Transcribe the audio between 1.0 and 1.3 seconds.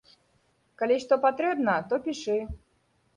што